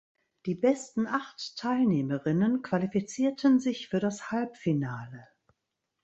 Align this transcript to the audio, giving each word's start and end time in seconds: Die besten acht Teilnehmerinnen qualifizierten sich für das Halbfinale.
Die 0.47 0.55
besten 0.55 1.05
acht 1.05 1.57
Teilnehmerinnen 1.57 2.63
qualifizierten 2.63 3.59
sich 3.59 3.87
für 3.87 3.99
das 3.99 4.31
Halbfinale. 4.31 5.27